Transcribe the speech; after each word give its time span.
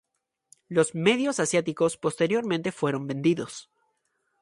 Los 0.67 0.95
medios 0.95 1.39
asiáticos 1.39 1.95
posteriormente 1.95 2.71
fueron 2.71 3.05
vendidos. 3.05 3.69